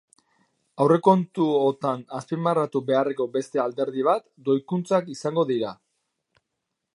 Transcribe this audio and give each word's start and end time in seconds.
Aurrekontuotan 0.85 2.01
azpimarratu 2.19 2.81
beharreko 2.87 3.27
beste 3.37 3.61
alderdi 3.67 4.07
bat 4.09 4.27
doikuntzak 4.49 5.13
izango 5.19 5.45
dira. 5.53 5.77